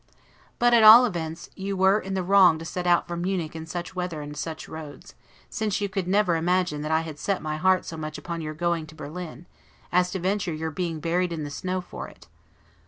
But, 0.57 0.73
at 0.73 0.81
all 0.81 1.05
events, 1.05 1.47
you 1.55 1.77
were 1.77 1.99
in 1.99 2.15
the 2.15 2.23
wrong 2.23 2.57
to 2.57 2.65
set 2.65 2.87
out 2.87 3.07
from 3.07 3.21
Munich 3.21 3.55
in 3.55 3.67
such 3.67 3.95
weather 3.95 4.19
and 4.23 4.35
such 4.35 4.67
roads; 4.67 5.13
since 5.47 5.79
you 5.79 5.87
could 5.89 6.07
never 6.07 6.35
imagine 6.37 6.81
that 6.81 6.89
I 6.89 7.01
had 7.01 7.19
set 7.19 7.39
my 7.39 7.57
heart 7.57 7.85
so 7.85 7.97
much 7.97 8.17
upon 8.17 8.41
your 8.41 8.55
going 8.55 8.87
to 8.87 8.95
Berlin, 8.95 9.45
as 9.91 10.09
to 10.13 10.19
venture 10.19 10.55
your 10.55 10.71
being 10.71 11.01
buried 11.01 11.31
in 11.31 11.43
the 11.43 11.51
snow 11.51 11.81
for 11.81 12.07
it. 12.07 12.27